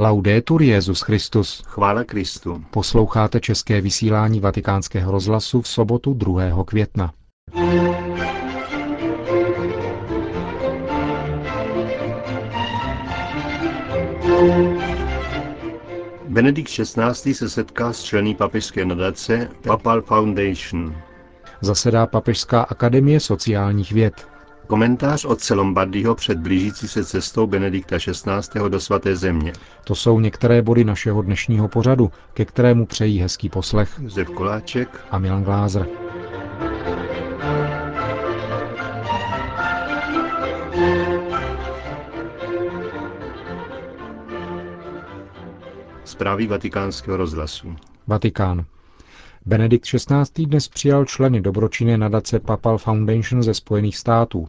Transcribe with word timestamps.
Laudetur 0.00 0.62
Jezus 0.62 1.00
Christus. 1.00 1.62
Chvála 1.66 2.04
Kristu. 2.04 2.64
Posloucháte 2.70 3.40
české 3.40 3.80
vysílání 3.80 4.40
Vatikánského 4.40 5.12
rozhlasu 5.12 5.62
v 5.62 5.68
sobotu 5.68 6.14
2. 6.14 6.64
května. 6.64 7.12
Benedikt 16.28 16.70
XVI. 16.70 17.34
se 17.34 17.50
setká 17.50 17.92
s 17.92 18.02
členy 18.02 18.34
papežské 18.34 18.84
nadace 18.84 19.48
Papal 19.62 20.02
Foundation. 20.02 20.96
Zasedá 21.60 22.06
Papežská 22.06 22.62
akademie 22.62 23.20
sociálních 23.20 23.92
věd. 23.92 24.37
Komentář 24.68 25.24
od 25.24 25.40
Celombardyho 25.40 26.14
před 26.14 26.38
blížící 26.38 26.88
se 26.88 27.04
cestou 27.04 27.46
Benedikta 27.46 27.98
XVI. 27.98 28.68
do 28.68 28.80
svaté 28.80 29.16
země. 29.16 29.52
To 29.84 29.94
jsou 29.94 30.20
některé 30.20 30.62
body 30.62 30.84
našeho 30.84 31.22
dnešního 31.22 31.68
pořadu, 31.68 32.10
ke 32.34 32.44
kterému 32.44 32.86
přejí 32.86 33.18
hezký 33.18 33.48
poslech 33.48 34.00
Josef 34.02 34.30
Koláček 34.30 35.00
a 35.10 35.18
Milan 35.18 35.44
Glázer. 35.44 35.86
Zprávy 46.04 46.46
vatikánského 46.46 47.16
rozhlasu. 47.16 47.76
Vatikán. 48.06 48.64
Benedikt 49.46 49.84
XVI. 49.86 50.46
dnes 50.46 50.68
přijal 50.68 51.04
členy 51.04 51.40
dobročinné 51.40 51.98
nadace 51.98 52.40
Papal 52.40 52.78
Foundation 52.78 53.42
ze 53.42 53.54
Spojených 53.54 53.96
států. 53.96 54.48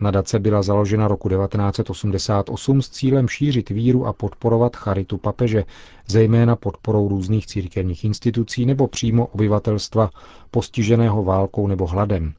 Nadace 0.00 0.38
byla 0.38 0.62
založena 0.62 1.08
roku 1.08 1.28
1988 1.28 2.82
s 2.82 2.88
cílem 2.90 3.28
šířit 3.28 3.70
víru 3.70 4.06
a 4.06 4.12
podporovat 4.12 4.76
charitu 4.76 5.18
papeže, 5.18 5.64
zejména 6.06 6.56
podporou 6.56 7.08
různých 7.08 7.46
církevních 7.46 8.04
institucí 8.04 8.66
nebo 8.66 8.88
přímo 8.88 9.26
obyvatelstva 9.26 10.10
postiženého 10.50 11.24
válkou 11.24 11.66
nebo 11.66 11.86
hladem. 11.86 12.32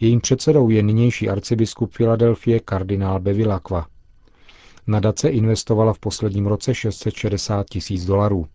Jejím 0.00 0.20
předsedou 0.20 0.68
je 0.68 0.82
nynější 0.82 1.28
arcibiskup 1.28 1.92
Filadelfie 1.92 2.60
kardinál 2.60 3.20
Bevilacqua. 3.20 3.86
Nadace 4.86 5.28
investovala 5.28 5.92
v 5.92 5.98
posledním 5.98 6.46
roce 6.46 6.74
660 6.74 7.66
tisíc 7.70 8.04
dolarů. 8.04 8.46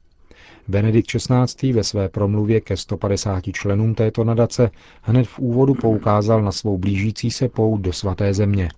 Benedikt 0.68 1.08
XVI. 1.18 1.74
ve 1.74 1.84
své 1.84 2.10
promluvě 2.10 2.62
ke 2.62 2.78
150 2.78 3.44
členům 3.52 3.96
této 3.96 4.24
nadace 4.24 4.72
hned 5.02 5.28
v 5.28 5.40
úvodu 5.40 5.74
poukázal 5.74 6.42
na 6.42 6.52
svou 6.52 6.78
blížící 6.78 7.32
se 7.32 7.50
pout 7.50 7.78
do 7.78 7.94
svaté 7.94 8.34
země. 8.34 8.70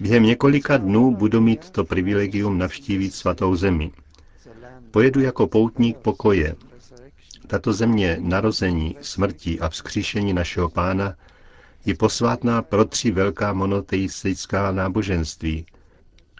Během 0.00 0.22
několika 0.22 0.76
dnů 0.76 1.16
budu 1.16 1.40
mít 1.40 1.70
to 1.70 1.84
privilegium 1.84 2.58
navštívit 2.58 3.14
svatou 3.14 3.56
zemi. 3.56 3.90
Pojedu 4.90 5.20
jako 5.20 5.46
poutník 5.46 5.96
pokoje. 5.98 6.54
Tato 7.46 7.72
země 7.72 8.16
narození, 8.20 8.96
smrti 9.00 9.60
a 9.60 9.68
vzkříšení 9.68 10.32
našeho 10.32 10.68
pána 10.68 11.14
je 11.84 11.94
posvátná 11.94 12.62
pro 12.62 12.84
tři 12.84 13.10
velká 13.10 13.52
monoteistická 13.52 14.72
náboženství 14.72 15.66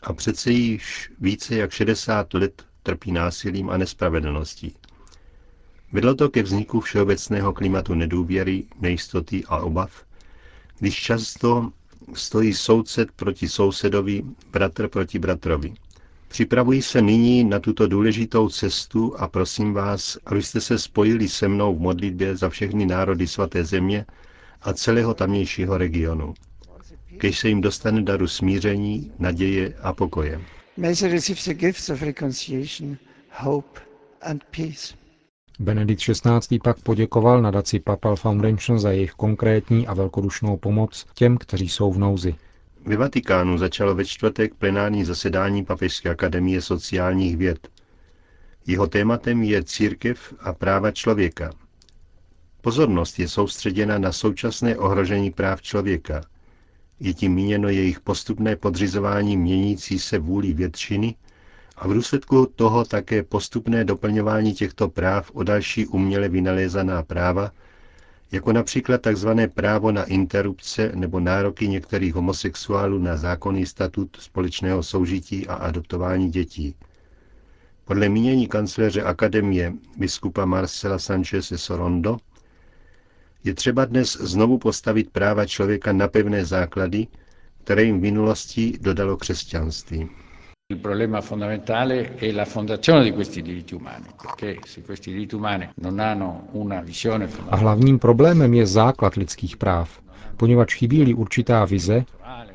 a 0.03 0.12
přece 0.12 0.50
již 0.50 1.11
více 1.20 1.56
jak 1.56 1.70
60 1.72 2.34
let 2.34 2.62
trpí 2.83 3.12
násilím 3.12 3.70
a 3.70 3.77
nespravedlností. 3.77 4.75
Vedlo 5.92 6.14
to 6.14 6.28
ke 6.28 6.42
vzniku 6.42 6.80
všeobecného 6.80 7.53
klimatu 7.53 7.95
nedůvěry, 7.95 8.64
nejistoty 8.80 9.45
a 9.48 9.58
obav, 9.58 10.05
když 10.78 10.97
často 11.03 11.73
stojí 12.14 12.55
soudcet 12.55 13.12
proti 13.12 13.48
sousedovi, 13.48 14.23
bratr 14.52 14.89
proti 14.89 15.19
bratrovi. 15.19 15.75
Připravuji 16.28 16.83
se 16.83 17.02
nyní 17.02 17.45
na 17.45 17.61
tuto 17.61 17.86
důležitou 17.86 18.48
cestu 18.48 19.17
a 19.20 19.29
prosím 19.29 19.73
vás, 19.74 20.18
abyste 20.27 20.61
se 20.61 20.79
spojili 20.79 21.29
se 21.29 21.48
mnou 21.48 21.77
v 21.77 21.80
modlitbě 21.80 22.36
za 22.36 22.48
všechny 22.48 22.86
národy 22.86 23.27
svaté 23.27 23.64
země, 23.64 24.07
a 24.63 24.73
celého 24.73 25.14
tamnějšího 25.14 25.79
regionu, 25.79 26.35
když 27.08 27.39
se 27.39 27.48
jim 27.48 27.61
dostane 27.61 28.02
daru 28.02 28.29
smíření, 28.29 29.13
naděje 29.19 29.74
a 29.83 29.92
pokoje. 29.92 30.41
Benedikt 35.61 36.01
XVI. 36.02 36.58
pak 36.64 36.80
poděkoval 36.80 37.42
nadaci 37.42 37.80
Papal 37.80 38.17
Foundation 38.17 38.79
za 38.79 38.91
jejich 38.91 39.13
konkrétní 39.13 39.86
a 39.86 39.95
velkodušnou 39.95 40.57
pomoc 40.57 41.07
těm, 41.14 41.39
kteří 41.39 41.69
jsou 41.69 41.92
v 41.92 41.98
nouzi. 41.98 42.35
Ve 42.85 42.96
Vatikánu 42.96 43.58
začalo 43.58 43.95
ve 43.95 44.05
čtvrtek 44.05 44.55
plenární 44.55 45.05
zasedání 45.05 45.64
Papežské 45.64 46.11
akademie 46.11 46.63
sociálních 46.63 47.36
věd. 47.36 47.69
Jeho 48.67 48.86
tématem 48.86 49.42
je 49.42 49.64
církev 49.64 50.35
a 50.40 50.52
práva 50.52 50.90
člověka– 50.90 51.51
Pozornost 52.68 53.18
je 53.18 53.29
soustředěna 53.29 53.98
na 53.98 54.12
současné 54.12 54.77
ohrožení 54.77 55.30
práv 55.30 55.62
člověka. 55.62 56.20
Je 57.01 57.14
tím 57.14 57.34
míněno 57.34 57.68
jejich 57.68 58.01
postupné 58.01 58.56
podřizování 58.56 59.36
měnící 59.36 59.98
se 59.98 60.18
vůli 60.18 60.52
většiny 60.52 61.14
a 61.77 61.89
v 61.89 61.95
důsledku 61.95 62.52
toho 62.57 62.84
také 62.84 63.23
postupné 63.23 63.84
doplňování 63.84 64.55
těchto 64.55 64.89
práv 64.89 65.30
o 65.34 65.42
další 65.42 65.86
uměle 65.86 66.28
vynalézaná 66.28 67.02
práva, 67.02 67.52
jako 68.33 68.52
například 68.52 69.01
tzv. 69.02 69.28
právo 69.55 69.92
na 69.92 70.05
interrupce 70.05 70.92
nebo 70.95 71.20
nároky 71.20 71.68
některých 71.68 72.14
homosexuálů 72.14 72.98
na 72.98 73.17
zákonný 73.17 73.67
statut 73.67 74.17
společného 74.20 74.83
soužití 74.83 75.46
a 75.46 75.55
adoptování 75.55 76.30
dětí. 76.30 76.74
Podle 77.84 78.08
mínění 78.08 78.48
kancléře 78.48 79.02
akademie 79.02 79.73
biskupa 79.96 80.45
Marcela 80.45 80.98
Sanchez 80.98 81.52
Sorondo 81.57 82.17
je 83.45 83.55
třeba 83.55 83.85
dnes 83.85 84.17
znovu 84.21 84.59
postavit 84.59 85.11
práva 85.11 85.47
člověka 85.47 85.93
na 85.93 86.09
pevné 86.09 86.45
základy, 86.45 87.07
které 87.65 87.83
jim 87.83 87.99
v 87.99 88.03
minulosti 88.03 88.79
dodalo 88.81 89.17
křesťanství. 89.17 90.09
A 97.51 97.57
hlavním 97.57 97.99
problémem 97.99 98.55
je 98.55 98.67
základ 98.67 99.15
lidských 99.15 99.57
práv, 99.57 100.01
poněvadž 100.37 100.75
chybí 100.75 101.15
určitá 101.15 101.65
vize, 101.65 102.05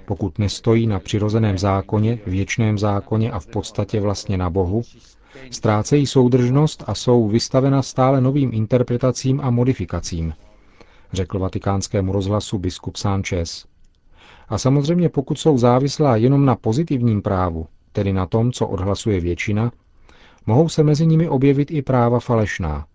pokud 0.05 0.39
nestojí 0.39 0.87
na 0.87 0.99
přirozeném 0.99 1.57
zákoně, 1.57 2.19
věčném 2.25 2.77
zákoně 2.77 3.31
a 3.31 3.39
v 3.39 3.47
podstatě 3.47 3.99
vlastně 3.99 4.37
na 4.37 4.49
Bohu, 4.49 4.81
ztrácejí 5.51 6.07
soudržnost 6.07 6.83
a 6.87 6.95
jsou 6.95 7.27
vystavena 7.27 7.81
stále 7.81 8.21
novým 8.21 8.49
interpretacím 8.53 9.41
a 9.43 9.49
modifikacím, 9.49 10.33
řekl 11.13 11.39
vatikánskému 11.39 12.11
rozhlasu 12.11 12.57
biskup 12.57 12.95
Sánchez. 12.95 13.65
A 14.49 14.57
samozřejmě 14.57 15.09
pokud 15.09 15.39
jsou 15.39 15.57
závislá 15.57 16.15
jenom 16.15 16.45
na 16.45 16.55
pozitivním 16.55 17.21
právu, 17.21 17.67
tedy 17.91 18.13
na 18.13 18.25
tom, 18.25 18.51
co 18.51 18.67
odhlasuje 18.67 19.19
většina, 19.19 19.71
mohou 20.45 20.69
se 20.69 20.83
mezi 20.83 21.07
nimi 21.07 21.29
objevit 21.29 21.71
i 21.71 21.81
práva 21.81 22.19
falešná. 22.19 22.85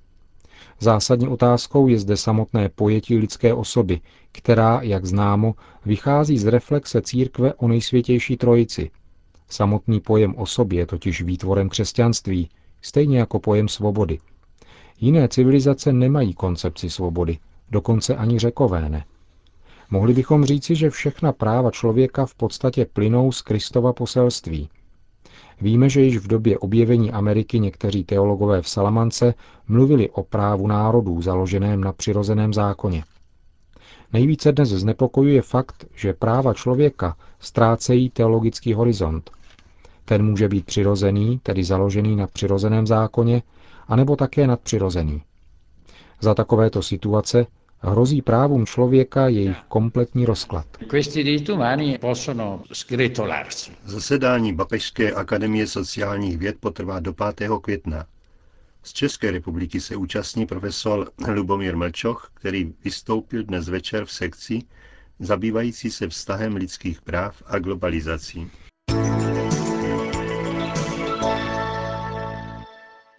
Zásadní 0.80 1.28
otázkou 1.28 1.88
je 1.88 1.98
zde 1.98 2.16
samotné 2.16 2.68
pojetí 2.68 3.16
lidské 3.18 3.54
osoby, 3.54 4.00
která, 4.32 4.80
jak 4.82 5.06
známo, 5.06 5.54
vychází 5.86 6.38
z 6.38 6.46
reflexe 6.46 7.02
církve 7.02 7.54
o 7.54 7.68
nejsvětější 7.68 8.36
trojici. 8.36 8.90
Samotný 9.48 10.00
pojem 10.00 10.34
osoby 10.36 10.76
je 10.76 10.86
totiž 10.86 11.22
výtvorem 11.22 11.68
křesťanství, 11.68 12.48
stejně 12.82 13.18
jako 13.18 13.38
pojem 13.38 13.68
svobody. 13.68 14.18
Jiné 15.00 15.28
civilizace 15.28 15.92
nemají 15.92 16.34
koncepci 16.34 16.90
svobody, 16.90 17.38
dokonce 17.70 18.16
ani 18.16 18.38
řekové 18.38 18.88
ne. 18.88 19.04
Mohli 19.90 20.14
bychom 20.14 20.44
říci, 20.44 20.74
že 20.74 20.90
všechna 20.90 21.32
práva 21.32 21.70
člověka 21.70 22.26
v 22.26 22.34
podstatě 22.34 22.86
plynou 22.92 23.32
z 23.32 23.42
Kristova 23.42 23.92
poselství. 23.92 24.68
Víme, 25.60 25.88
že 25.88 26.00
již 26.02 26.16
v 26.18 26.26
době 26.26 26.58
objevení 26.58 27.12
Ameriky 27.12 27.60
někteří 27.60 28.04
teologové 28.04 28.62
v 28.62 28.68
Salamance 28.68 29.34
mluvili 29.68 30.10
o 30.10 30.22
právu 30.22 30.66
národů 30.66 31.22
založeném 31.22 31.80
na 31.80 31.92
přirozeném 31.92 32.54
zákoně. 32.54 33.04
Nejvíce 34.12 34.52
dnes 34.52 34.68
znepokojuje 34.68 35.42
fakt, 35.42 35.86
že 35.94 36.12
práva 36.12 36.54
člověka 36.54 37.16
ztrácejí 37.40 38.10
teologický 38.10 38.72
horizont. 38.74 39.30
Ten 40.04 40.24
může 40.24 40.48
být 40.48 40.66
přirozený, 40.66 41.40
tedy 41.42 41.64
založený 41.64 42.16
na 42.16 42.26
přirozeném 42.26 42.86
zákoně, 42.86 43.42
anebo 43.88 44.16
také 44.16 44.46
nadpřirozený. 44.46 45.22
Za 46.20 46.34
takovéto 46.34 46.82
situace 46.82 47.46
hrozí 47.80 48.22
právům 48.22 48.66
člověka 48.66 49.28
jejich 49.28 49.56
kompletní 49.68 50.26
rozklad. 50.26 50.66
Zasedání 53.84 54.52
Bapežské 54.52 55.12
akademie 55.12 55.66
sociálních 55.66 56.38
věd 56.38 56.56
potrvá 56.60 57.00
do 57.00 57.12
5. 57.12 57.50
května. 57.62 58.06
Z 58.82 58.92
České 58.92 59.30
republiky 59.30 59.80
se 59.80 59.96
účastní 59.96 60.46
profesor 60.46 61.10
Lubomír 61.34 61.76
Mlčoch, 61.76 62.30
který 62.34 62.74
vystoupil 62.84 63.42
dnes 63.44 63.68
večer 63.68 64.04
v 64.04 64.12
sekci 64.12 64.62
zabývající 65.18 65.90
se 65.90 66.08
vztahem 66.08 66.56
lidských 66.56 67.02
práv 67.02 67.42
a 67.46 67.58
globalizací. 67.58 68.50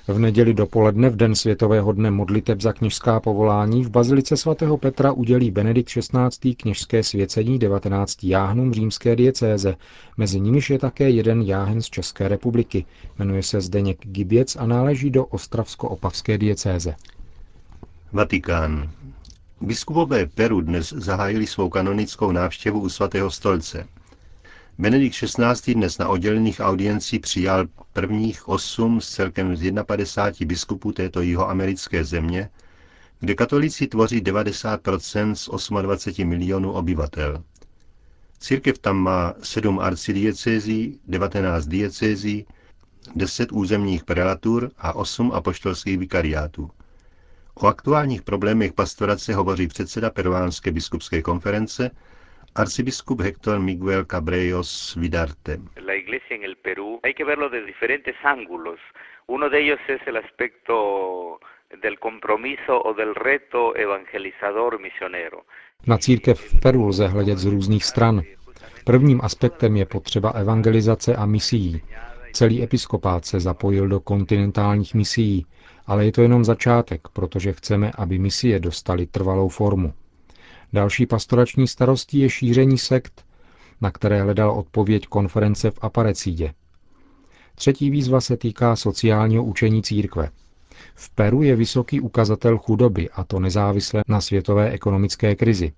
V 0.10 0.20
neděli 0.20 0.54
dopoledne 0.54 1.10
v 1.10 1.16
den 1.16 1.36
Světového 1.36 1.92
dne 1.92 2.12
modliteb 2.12 2.62
za 2.62 2.74
kněžská 2.74 3.20
povolání 3.20 3.84
v 3.86 3.90
Bazilice 3.90 4.38
svatého 4.38 4.78
Petra 4.78 5.12
udělí 5.12 5.52
Benedikt 5.52 5.90
XVI. 5.90 6.56
kněžské 6.56 7.04
svěcení 7.04 7.60
19 7.60 8.24
jáhnům 8.24 8.74
římské 8.74 9.16
diecéze. 9.16 9.76
Mezi 10.18 10.40
nimiž 10.40 10.70
je 10.70 10.80
také 10.80 11.10
jeden 11.10 11.42
jáhen 11.42 11.82
z 11.82 11.86
České 11.86 12.28
republiky. 12.28 12.86
Jmenuje 13.20 13.44
se 13.44 13.62
Zdeněk 13.62 13.98
Giběc 14.02 14.56
a 14.56 14.66
náleží 14.66 15.10
do 15.10 15.26
Ostravsko-Opavské 15.26 16.38
diecéze. 16.38 16.96
Vatikán. 18.12 18.90
Biskupové 19.62 20.26
Peru 20.26 20.62
dnes 20.62 20.94
zahájili 20.98 21.48
svou 21.48 21.70
kanonickou 21.70 22.32
návštěvu 22.32 22.80
u 22.80 22.90
svatého 22.90 23.32
stolce. 23.32 23.86
Benedikt 24.80 25.16
XVI. 25.16 25.74
dnes 25.74 25.98
na 25.98 26.08
oddělených 26.08 26.60
audiencí 26.60 27.20
přijal 27.20 27.68
prvních 27.94 28.48
osm 28.48 29.02
z 29.02 29.10
celkem 29.10 29.56
z 29.56 29.84
51 29.84 30.48
biskupů 30.48 30.92
této 30.92 31.22
jihoamerické 31.22 32.04
země, 32.04 32.50
kde 33.20 33.36
katolíci 33.36 33.88
tvoří 33.88 34.22
90% 34.22 35.34
z 35.34 35.50
28 35.82 36.28
milionů 36.28 36.72
obyvatel. 36.72 37.44
Církev 38.40 38.78
tam 38.80 38.98
má 38.98 39.34
7 39.44 39.80
arcidiecézí, 39.80 41.00
19 41.08 41.66
diecézí, 41.66 42.46
10 43.16 43.52
územních 43.52 44.04
prelatur 44.04 44.72
a 44.78 44.94
8 44.96 45.32
apoštolských 45.32 45.98
vikariátů. 45.98 46.70
O 47.56 47.68
aktuálních 47.68 48.22
problémech 48.22 48.74
pastorace 48.74 49.36
hovoří 49.36 49.68
předseda 49.68 50.10
peruánské 50.10 50.72
biskupské 50.72 51.22
konference 51.22 51.92
Arcibiskup 52.54 53.22
Héctor 53.22 53.60
Miguel 53.60 54.06
Cabrejos 54.08 54.96
Vidarte. 54.98 55.60
La 55.76 55.96
iglesia 55.96 56.36
en 56.36 56.44
el 56.44 56.58
Perú 56.58 57.00
hay 57.04 57.14
que 57.14 57.24
verlo 57.24 57.50
de 57.50 57.64
diferentes 57.66 58.16
ángulos. 58.24 58.80
Uno 59.28 59.50
de 59.50 59.62
ellos 59.62 59.80
es 59.88 60.02
el 60.08 60.18
aspecto 60.18 61.40
del 61.82 62.00
compromiso 62.00 62.82
o 62.82 62.94
del 62.94 63.16
reto 63.16 63.76
evangelizador 63.76 64.80
misionero. 64.82 65.46
Na 65.88 65.98
církev 65.98 66.40
v 66.40 66.60
Peru 66.60 66.88
lze 66.88 67.08
hledět 67.08 67.38
z 67.38 67.46
různých 67.46 67.86
stran. 67.86 68.22
Prvním 68.86 69.22
aspektem 69.22 69.76
je 69.76 69.86
potřeba 69.86 70.30
evangelizace 70.30 71.16
a 71.16 71.26
misií. 71.26 71.82
Celý 72.34 72.64
episkopát 72.64 73.26
se 73.26 73.40
zapojil 73.40 73.88
do 73.88 74.00
kontinentálních 74.00 74.94
misií, 74.94 75.46
ale 75.88 76.06
je 76.06 76.12
to 76.12 76.22
jenom 76.22 76.46
začátek, 76.46 77.02
protože 77.14 77.54
chceme, 77.54 77.92
aby 77.98 78.20
misie 78.20 78.60
dostaly 78.60 79.06
trvalou 79.06 79.50
formu. 79.50 79.94
Další 80.74 81.06
pastorační 81.06 81.68
starostí 81.68 82.20
je 82.20 82.30
šíření 82.30 82.78
sekt, 82.78 83.26
na 83.82 83.92
které 83.92 84.22
hledal 84.22 84.52
odpověď 84.52 85.08
konference 85.08 85.72
v 85.72 85.80
Aparecídě. 85.82 86.54
Třetí 87.56 87.90
výzva 87.90 88.22
se 88.22 88.38
týká 88.38 88.76
sociálního 88.76 89.44
učení 89.44 89.84
církve. 89.84 90.30
V 90.96 91.10
Peru 91.10 91.42
je 91.44 91.56
vysoký 91.56 92.02
ukazatel 92.02 92.58
chudoby, 92.58 93.10
a 93.10 93.24
to 93.24 93.40
nezávisle 93.40 94.04
na 94.08 94.22
světové 94.22 94.72
ekonomické 94.72 95.36
krizi. 95.36 95.74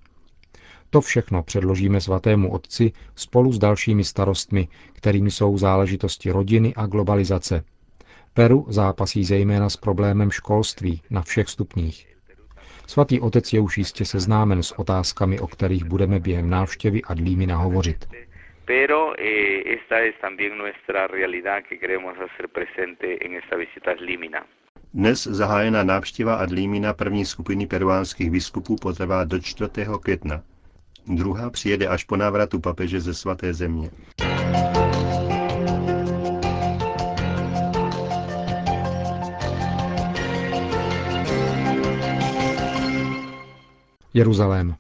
To 0.90 1.02
všechno 1.02 1.44
předložíme 1.44 2.02
svatému 2.02 2.52
otci 2.52 2.92
spolu 3.16 3.54
s 3.54 3.60
dalšími 3.60 4.04
starostmi, 4.04 4.68
kterými 4.94 5.32
jsou 5.32 5.58
záležitosti 5.58 6.32
rodiny 6.32 6.74
a 6.76 6.86
globalizace. 6.86 7.64
Peru 8.34 8.66
zápasí 8.70 9.26
zejména 9.26 9.70
s 9.70 9.78
problémem 9.78 10.32
školství 10.32 11.02
na 11.10 11.22
všech 11.22 11.50
stupních. 11.50 12.08
Svatý 12.88 13.22
otec 13.22 13.54
je 13.54 13.60
už 13.60 13.78
jistě 13.78 14.06
seznámen 14.06 14.64
s 14.64 14.80
otázkami, 14.80 15.40
o 15.40 15.48
kterých 15.48 15.84
budeme 15.84 16.20
během 16.20 16.50
návštěvy 16.50 17.02
a 17.02 17.14
dlímina 17.14 17.58
hovořit. 17.58 18.06
Pero 18.66 19.14
eh, 19.20 19.74
esta 19.76 20.00
es 20.00 20.16
también 20.22 20.58
nuestra 20.58 21.08
realidad 21.08 21.64
que 21.70 21.78
queremos 21.78 22.16
hacer 22.18 22.48
presente 22.48 23.26
en 23.26 23.36
esta 23.36 23.56
visita 23.58 23.92
Límina. 24.00 24.46
Dnes 24.94 25.24
zahájená 25.24 25.84
návštěva 25.84 26.36
Adlímina 26.36 26.94
první 26.94 27.26
skupiny 27.26 27.68
peruánských 27.68 28.32
biskupů 28.32 28.76
potrvá 28.82 29.24
do 29.24 29.40
4. 29.40 29.72
května. 30.02 30.44
Druhá 31.08 31.50
přijede 31.50 31.88
až 31.88 32.04
po 32.04 32.18
návratu 32.18 32.60
papeže 32.60 33.00
ze 33.00 33.14
svaté 33.14 33.54
země. 33.54 33.90
Jeruzalém. 44.14 44.76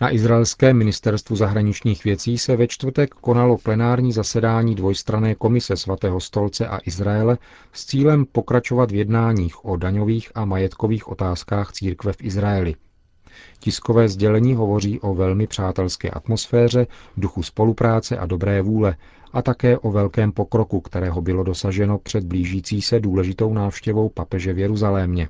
Na 0.00 0.10
izraelském 0.10 0.76
ministerstvu 0.76 1.36
zahraničních 1.36 2.04
věcí 2.04 2.38
se 2.38 2.56
ve 2.56 2.66
čtvrtek 2.68 3.14
konalo 3.14 3.58
plenární 3.58 4.12
zasedání 4.12 4.74
dvojstrané 4.74 5.34
komise 5.34 5.76
svatého 5.76 6.20
stolce 6.20 6.68
a 6.68 6.78
Izraele 6.84 7.38
s 7.72 7.86
cílem 7.86 8.24
pokračovat 8.32 8.90
v 8.90 8.94
jednáních 8.94 9.64
o 9.64 9.76
daňových 9.76 10.30
a 10.34 10.44
majetkových 10.44 11.08
otázkách 11.08 11.72
církve 11.72 12.12
v 12.12 12.22
Izraeli. 12.22 12.74
Tiskové 13.60 14.08
sdělení 14.08 14.54
hovoří 14.54 15.00
o 15.00 15.14
velmi 15.14 15.46
přátelské 15.46 16.10
atmosféře, 16.10 16.86
duchu 17.16 17.42
spolupráce 17.42 18.18
a 18.18 18.26
dobré 18.26 18.62
vůle 18.62 18.96
a 19.32 19.42
také 19.42 19.78
o 19.78 19.90
velkém 19.90 20.32
pokroku, 20.32 20.80
kterého 20.80 21.22
bylo 21.22 21.42
dosaženo 21.42 21.98
před 21.98 22.24
blížící 22.24 22.82
se 22.82 23.00
důležitou 23.00 23.54
návštěvou 23.54 24.08
papeže 24.08 24.52
v 24.52 24.58
Jeruzalémě. 24.58 25.28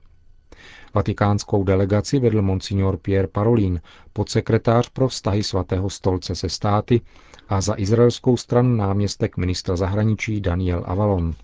Vatikánskou 0.94 1.64
delegaci 1.64 2.18
vedl 2.18 2.42
monsignor 2.42 2.96
Pierre 2.96 3.28
Parolin, 3.28 3.80
podsekretář 4.12 4.88
pro 4.88 5.08
vztahy 5.08 5.42
svatého 5.42 5.90
stolce 5.90 6.34
se 6.34 6.48
státy 6.48 7.00
a 7.48 7.60
za 7.60 7.74
izraelskou 7.78 8.36
stranu 8.36 8.76
náměstek 8.76 9.36
ministra 9.36 9.76
zahraničí 9.76 10.40
Daniel 10.40 10.84
Avalon. 10.86 11.34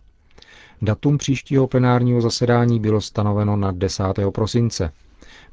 Datum 0.82 1.18
příštího 1.18 1.66
plenárního 1.66 2.20
zasedání 2.20 2.80
bylo 2.80 3.00
stanoveno 3.00 3.56
na 3.56 3.72
10. 3.72 4.04
prosince. 4.34 4.92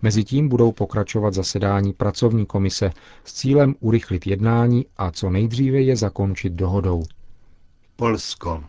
Mezitím 0.01 0.49
budou 0.49 0.71
pokračovat 0.71 1.33
zasedání 1.33 1.93
pracovní 1.93 2.45
komise 2.45 2.91
s 3.23 3.33
cílem 3.33 3.75
urychlit 3.79 4.27
jednání 4.27 4.85
a 4.97 5.11
co 5.11 5.29
nejdříve 5.29 5.81
je 5.81 5.95
zakončit 5.95 6.53
dohodou. 6.53 7.03
Polsko. 7.95 8.63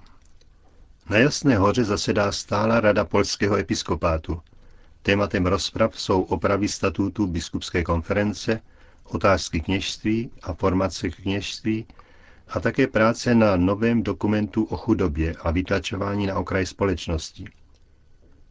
Na 1.10 1.18
Jasné 1.18 1.58
hoře 1.58 1.84
zasedá 1.84 2.32
stála 2.32 2.80
rada 2.80 3.04
polského 3.04 3.56
episkopátu. 3.56 4.40
Tématem 5.06 5.46
rozprav 5.46 6.00
jsou 6.00 6.22
opravy 6.22 6.68
statutů 6.68 7.26
biskupské 7.26 7.84
konference, 7.84 8.60
otázky 9.04 9.60
kněžství 9.60 10.30
a 10.42 10.54
formace 10.54 11.10
kněžství 11.10 11.86
a 12.48 12.60
také 12.60 12.86
práce 12.86 13.34
na 13.34 13.56
novém 13.56 14.02
dokumentu 14.02 14.64
o 14.64 14.76
chudobě 14.76 15.34
a 15.40 15.50
vytlačování 15.50 16.26
na 16.26 16.34
okraj 16.34 16.66
společnosti. 16.66 17.44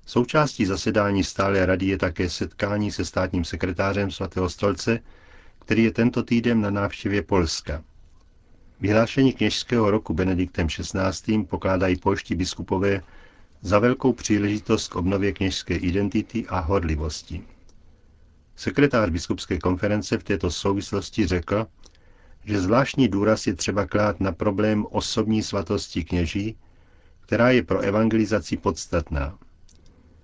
Součástí 0.05 0.65
zasedání 0.65 1.24
stále 1.24 1.65
rady 1.65 1.85
je 1.85 1.97
také 1.97 2.29
setkání 2.29 2.91
se 2.91 3.05
státním 3.05 3.43
sekretářem 3.45 4.12
svatého 4.12 4.50
stolce, 4.50 5.00
který 5.59 5.83
je 5.83 5.91
tento 5.91 6.24
týden 6.24 6.62
na 6.62 6.69
návštěvě 6.69 7.21
Polska. 7.21 7.83
Vyhlášení 8.79 9.33
kněžského 9.33 9.91
roku 9.91 10.13
Benediktem 10.13 10.67
XVI. 10.67 11.43
pokládají 11.43 11.95
polští 11.95 12.35
biskupové 12.35 13.01
za 13.62 13.79
velkou 13.79 14.13
příležitost 14.13 14.88
k 14.88 14.95
obnově 14.95 15.31
kněžské 15.31 15.75
identity 15.75 16.45
a 16.47 16.59
horlivosti. 16.59 17.43
Sekretář 18.55 19.09
biskupské 19.09 19.57
konference 19.59 20.17
v 20.17 20.24
této 20.24 20.51
souvislosti 20.51 21.27
řekl, 21.27 21.67
že 22.45 22.62
zvláštní 22.62 23.07
důraz 23.07 23.47
je 23.47 23.53
třeba 23.53 23.85
klát 23.85 24.19
na 24.19 24.31
problém 24.31 24.85
osobní 24.89 25.43
svatosti 25.43 26.03
kněží, 26.03 26.57
která 27.21 27.51
je 27.51 27.63
pro 27.63 27.79
evangelizaci 27.79 28.57
podstatná. 28.57 29.38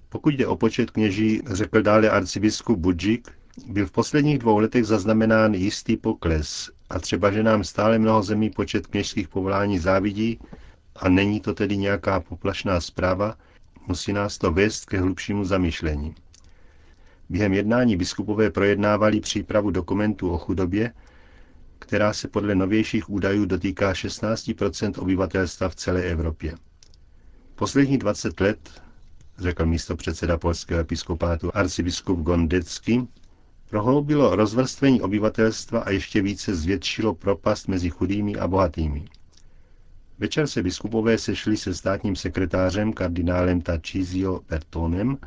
Pokud 0.09 0.33
jde 0.33 0.47
o 0.47 0.55
počet 0.55 0.91
kněží, 0.91 1.41
řekl 1.45 1.81
dále 1.81 2.09
arcibiskup 2.09 2.79
Budžik, 2.79 3.31
byl 3.67 3.85
v 3.85 3.91
posledních 3.91 4.39
dvou 4.39 4.57
letech 4.57 4.85
zaznamenán 4.85 5.53
jistý 5.53 5.97
pokles 5.97 6.71
a 6.89 6.99
třeba, 6.99 7.31
že 7.31 7.43
nám 7.43 7.63
stále 7.63 7.99
mnoho 7.99 8.23
zemí 8.23 8.49
počet 8.49 8.87
kněžských 8.87 9.27
povolání 9.27 9.79
závidí, 9.79 10.39
a 10.95 11.09
není 11.09 11.39
to 11.39 11.53
tedy 11.53 11.77
nějaká 11.77 12.19
poplašná 12.19 12.81
zpráva, 12.81 13.35
musí 13.87 14.13
nás 14.13 14.37
to 14.37 14.51
vést 14.51 14.85
ke 14.85 14.99
hlubšímu 14.99 15.45
zamýšlení. 15.45 16.15
Během 17.29 17.53
jednání 17.53 17.97
biskupové 17.97 18.49
projednávali 18.49 19.19
přípravu 19.19 19.71
dokumentu 19.71 20.29
o 20.31 20.37
chudobě, 20.37 20.93
která 21.79 22.13
se 22.13 22.27
podle 22.27 22.55
novějších 22.55 23.09
údajů 23.09 23.45
dotýká 23.45 23.93
16% 23.93 25.01
obyvatelstva 25.01 25.69
v 25.69 25.75
celé 25.75 26.01
Evropě. 26.01 26.55
Poslední 27.55 27.97
20 27.97 28.39
let, 28.39 28.81
řekl 29.37 29.65
místo 29.65 29.95
předseda 29.95 30.37
polského 30.37 30.79
episkopátu 30.81 31.51
arcibiskup 31.57 32.19
Gondecký, 32.19 33.07
prohloubilo 33.69 34.35
rozvrstvení 34.35 35.01
obyvatelstva 35.01 35.79
a 35.79 35.89
ještě 35.89 36.21
více 36.21 36.55
zvětšilo 36.55 37.15
propast 37.15 37.67
mezi 37.67 37.89
chudými 37.89 38.35
a 38.35 38.47
bohatými. 38.47 39.05
Večer 40.21 40.47
se 40.47 40.63
biskupové 40.63 41.17
sešli 41.17 41.57
se 41.57 41.73
státním 41.73 42.15
sekretářem 42.15 42.93
kardinálem 42.93 43.61
Tarcísio 43.61 44.41
Bertonem, 44.49 45.17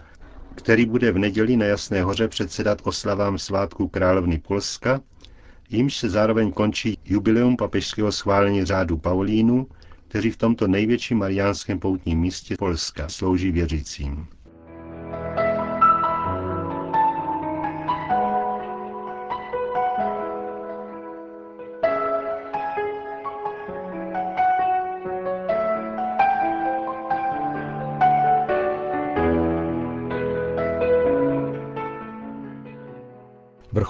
který 0.54 0.86
bude 0.86 1.12
v 1.12 1.18
neděli 1.18 1.56
na 1.56 1.66
Jasné 1.66 2.02
hoře 2.02 2.28
předsedat 2.28 2.80
oslavám 2.84 3.38
svátku 3.38 3.88
královny 3.88 4.38
Polska, 4.38 5.00
jimž 5.70 5.96
se 5.96 6.10
zároveň 6.10 6.52
končí 6.52 6.98
jubileum 7.04 7.56
papežského 7.56 8.12
schválení 8.12 8.64
řádu 8.64 8.96
Paulínu, 8.98 9.66
kteří 10.08 10.30
v 10.30 10.36
tomto 10.36 10.66
největším 10.66 11.18
mariánském 11.18 11.78
poutním 11.78 12.20
místě 12.20 12.56
Polska 12.58 13.08
slouží 13.08 13.50
věřícím. 13.50 14.26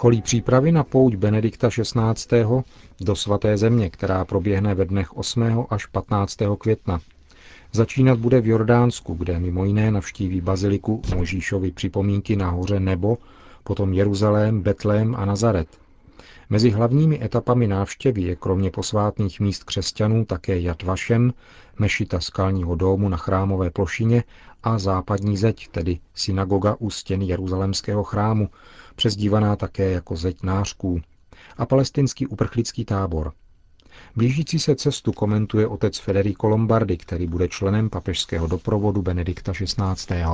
Vrcholí 0.05 0.23
přípravy 0.23 0.73
na 0.73 0.85
pouť 0.85 1.15
Benedikta 1.15 1.69
XVI. 1.69 2.45
do 3.01 3.17
svaté 3.17 3.57
země, 3.57 3.91
která 3.91 4.25
proběhne 4.25 4.75
ve 4.75 4.85
dnech 4.85 5.17
8. 5.17 5.67
až 5.71 5.87
15. 5.87 6.37
května. 6.59 7.01
Začínat 7.73 8.19
bude 8.19 8.41
v 8.41 8.47
Jordánsku, 8.47 9.15
kde 9.15 9.41
mimo 9.41 9.65
jiné 9.65 9.91
navštíví 9.91 10.41
baziliku 10.41 11.03
Možíšovi 11.17 11.71
připomínky 11.71 12.37
na 12.37 12.51
hoře 12.51 12.81
Nebo, 12.81 13.19
potom 13.63 13.93
Jeruzalém, 13.93 14.61
Betlém 14.61 15.15
a 15.15 15.25
Nazaret. 15.25 15.69
Mezi 16.51 16.71
hlavními 16.71 17.25
etapami 17.25 17.67
návštěvy 17.67 18.23
je 18.23 18.37
kromě 18.37 18.71
posvátných 18.71 19.41
míst 19.41 19.65
křesťanů 19.65 20.25
také 20.25 20.61
Jad 20.61 20.83
Vašem, 20.83 21.33
mešita 21.79 22.21
skalního 22.21 22.75
domu 22.75 23.09
na 23.09 23.17
chrámové 23.17 23.71
plošině 23.71 24.25
a 24.63 24.79
západní 24.79 25.37
zeď, 25.37 25.69
tedy 25.69 25.99
synagoga 26.15 26.77
u 26.79 26.91
stěn 26.91 27.23
Jeruzalémského 27.23 28.05
chrámu, 28.05 28.49
přezdívaná 28.95 29.57
také 29.57 29.91
jako 29.91 30.17
zeď 30.17 30.43
nářků, 30.43 31.01
a 31.57 31.67
palestinský 31.67 32.27
uprchlický 32.27 32.85
tábor. 32.85 33.33
Blížící 34.17 34.59
se 34.59 34.77
cestu 34.77 35.13
komentuje 35.13 35.67
otec 35.67 35.99
Federico 35.99 36.49
Lombardi, 36.49 36.97
který 36.97 37.27
bude 37.27 37.49
členem 37.49 37.91
papežského 37.91 38.47
doprovodu 38.47 39.03
Benedikta 39.03 39.53
XVI. 39.53 40.25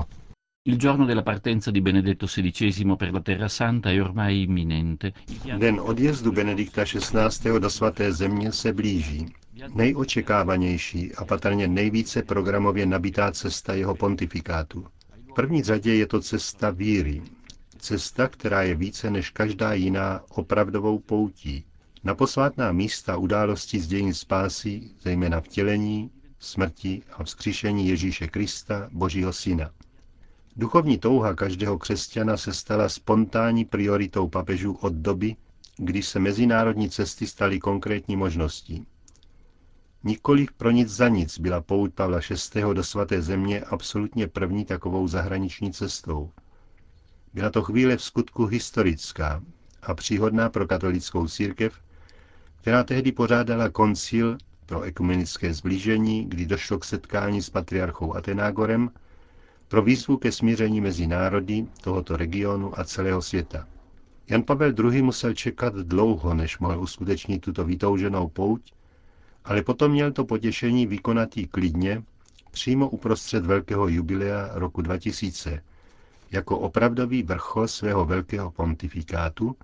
Il 0.64 0.76
giorno 0.76 1.06
della 1.06 1.22
partenza 1.22 1.70
di 1.70 1.80
Benedetto 1.80 2.26
XVI 2.26 2.96
per 2.96 3.12
la 3.12 3.20
Terra 3.20 3.48
Santa 3.48 3.90
è 3.90 4.02
ormai 4.02 4.42
imminente. 4.42 5.12
Den 5.58 5.80
odjezdu 5.80 6.32
Benedikta 6.32 6.84
XVI. 6.84 7.60
do 7.60 7.70
svaté 7.70 8.12
země 8.12 8.52
se 8.52 8.72
blíží. 8.72 9.26
Nejočekávanější 9.74 11.14
a 11.14 11.24
patrně 11.24 11.68
nejvíce 11.68 12.22
programově 12.22 12.86
nabitá 12.86 13.32
cesta 13.32 13.74
jeho 13.74 13.94
pontifikátu. 13.94 14.86
V 15.30 15.34
první 15.34 15.62
řadě 15.62 15.94
je 15.94 16.06
to 16.06 16.20
cesta 16.20 16.70
víry, 16.70 17.22
Cesta, 17.80 18.28
která 18.28 18.62
je 18.62 18.75
více 18.75 19.10
než 19.10 19.30
každá 19.30 19.72
jiná 19.72 20.20
opravdovou 20.28 20.99
poutí. 20.99 21.64
Na 22.04 22.14
posvátná 22.14 22.72
místa 22.72 23.16
události 23.16 23.80
z 23.80 23.87
dějin 23.87 24.14
spásy, 24.14 24.90
zejména 25.00 25.40
vtělení, 25.40 26.10
smrti 26.38 27.02
a 27.12 27.25
vzkříšení 27.25 27.88
Ježíše 27.88 28.26
Krista, 28.28 28.88
Božího 28.92 29.32
Syna. 29.32 29.70
Duchovní 30.56 30.99
touha 30.99 31.34
každého 31.34 31.78
křesťana 31.78 32.37
se 32.37 32.54
stala 32.54 32.88
spontánní 32.88 33.64
prioritou 33.64 34.28
papežů 34.28 34.72
od 34.72 34.92
doby, 34.92 35.37
kdy 35.76 36.02
se 36.02 36.18
mezinárodní 36.18 36.90
cesty 36.90 37.26
staly 37.26 37.58
konkrétní 37.60 38.16
možností. 38.16 38.87
Nikoliv 40.04 40.52
pro 40.52 40.70
nic 40.70 40.88
za 40.88 41.08
nic 41.08 41.38
byla 41.38 41.60
pout 41.60 41.94
Pavla 41.94 42.20
VI. 42.54 42.62
do 42.75 42.84
svaté 42.84 43.22
země 43.22 43.60
absolutně 43.60 44.26
první 44.26 44.64
takovou 44.64 45.08
zahraniční 45.08 45.72
cestou. 45.72 46.30
Byla 47.34 47.50
to 47.50 47.62
chvíle 47.62 47.96
v 47.96 48.02
skutku 48.02 48.46
historická 48.46 49.42
a 49.82 49.94
příhodná 49.94 50.49
pro 50.49 50.66
katolickou 50.66 51.28
církev, 51.28 51.75
která 52.60 52.84
tehdy 52.84 53.12
pořádala 53.12 53.68
koncil 53.68 54.38
pro 54.66 54.82
ekumenické 54.82 55.54
zblížení, 55.54 56.25
kdy 56.28 56.46
došlo 56.46 56.78
k 56.78 56.84
setkání 56.84 57.42
s 57.42 57.50
patriarchou 57.50 58.14
Atenágorem, 58.16 58.90
pro 59.68 59.82
výzvu 59.82 60.16
ke 60.16 60.32
smíření 60.32 60.80
mezi 60.80 61.06
národy 61.06 61.66
tohoto 61.80 62.16
regionu 62.16 62.80
a 62.80 62.84
celého 62.84 63.22
světa. 63.22 63.66
Jan 64.28 64.42
Pavel 64.42 64.75
II. 64.92 65.02
musel 65.02 65.34
čekat 65.34 65.75
dlouho, 65.75 66.34
než 66.34 66.58
mohl 66.58 66.80
uskutečnit 66.80 67.38
tuto 67.38 67.64
vytouženou 67.64 68.28
pouť, 68.28 68.72
ale 69.44 69.62
potom 69.62 69.92
měl 69.92 70.12
to 70.12 70.25
potěšení 70.25 70.87
vykonat 70.87 71.37
ji 71.37 71.46
klidně, 71.46 72.02
přímo 72.50 72.88
uprostřed 72.88 73.46
velkého 73.46 73.88
jubilea 73.88 74.50
roku 74.52 74.82
2000, 74.82 75.62
jako 76.30 76.58
opravdový 76.58 77.22
vrchol 77.22 77.68
svého 77.68 78.04
velkého 78.04 78.50
pontifikátu, 78.50 79.56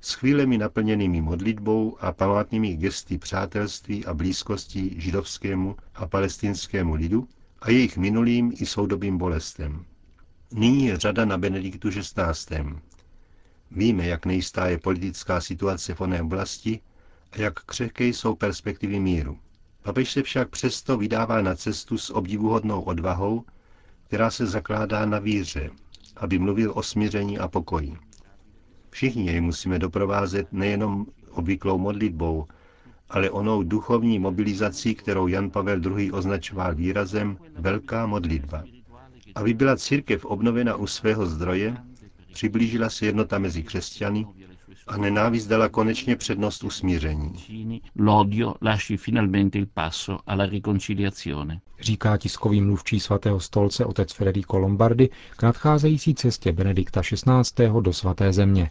s 0.00 0.14
chvílemi 0.14 0.58
naplněnými 0.58 1.20
modlitbou 1.20 1.96
a 2.00 2.12
památnými 2.12 2.76
gesty 2.76 3.18
přátelství 3.18 4.06
a 4.06 4.14
blízkosti 4.14 4.94
židovskému 5.00 5.76
a 5.94 6.06
palestinskému 6.06 6.94
lidu 6.94 7.28
a 7.60 7.70
jejich 7.70 7.96
minulým 7.96 8.52
i 8.56 8.66
soudobým 8.66 9.18
bolestem. 9.18 9.84
Nyní 10.52 10.86
je 10.86 10.96
řada 10.96 11.24
na 11.24 11.38
Benediktu 11.38 11.90
XVI. 11.90 12.64
Víme, 13.70 14.06
jak 14.06 14.26
nejistá 14.26 14.66
je 14.66 14.78
politická 14.78 15.40
situace 15.40 15.94
v 15.94 16.00
oné 16.00 16.22
oblasti 16.22 16.80
a 17.32 17.40
jak 17.40 17.60
křehké 17.60 18.04
jsou 18.06 18.34
perspektivy 18.34 19.00
míru. 19.00 19.38
Papež 19.82 20.12
se 20.12 20.22
však 20.22 20.48
přesto 20.48 20.96
vydává 20.96 21.42
na 21.42 21.54
cestu 21.56 21.98
s 21.98 22.10
obdivuhodnou 22.10 22.80
odvahou, 22.80 23.44
která 24.06 24.30
se 24.30 24.46
zakládá 24.46 25.06
na 25.06 25.18
víře, 25.18 25.70
aby 26.16 26.38
mluvil 26.38 26.72
o 26.74 26.82
smíření 26.82 27.38
a 27.38 27.48
pokoji. 27.48 27.96
Všichni 28.90 29.26
jej 29.26 29.40
musíme 29.40 29.78
doprovázet 29.78 30.52
nejenom 30.52 31.06
obvyklou 31.30 31.78
modlitbou, 31.78 32.46
ale 33.10 33.30
onou 33.30 33.62
duchovní 33.62 34.18
mobilizací, 34.18 34.94
kterou 34.94 35.26
Jan 35.26 35.50
Pavel 35.50 35.98
II. 35.98 36.12
označoval 36.12 36.74
výrazem 36.74 37.38
velká 37.58 38.06
modlitba. 38.06 38.64
Aby 39.34 39.54
byla 39.54 39.76
církev 39.76 40.24
obnovena 40.24 40.76
u 40.76 40.86
svého 40.86 41.26
zdroje, 41.26 41.76
přiblížila 42.32 42.90
se 42.90 43.06
jednota 43.06 43.38
mezi 43.38 43.62
křesťany 43.62 44.26
a 44.86 44.96
nenávist 44.96 45.48
dala 45.48 45.68
konečně 45.68 46.16
přednost 46.16 46.64
usmíření. 46.64 47.32
L'odio 47.98 48.54
lasci 48.62 48.96
finalmente 48.96 49.58
il 49.58 49.66
passo 49.74 50.18
alla 50.26 50.46
riconciliazione. 50.46 51.60
Říká 51.80 52.16
tiskový 52.16 52.60
mluvčí 52.60 53.00
svatého 53.00 53.40
stolce 53.40 53.84
otec 53.84 54.12
Federico 54.12 54.58
Lombardi 54.58 55.10
k 55.36 55.42
nadcházející 55.42 56.14
cestě 56.14 56.52
Benedikta 56.52 57.02
XVI. 57.02 57.68
do 57.80 57.92
svaté 57.92 58.32
země. 58.32 58.70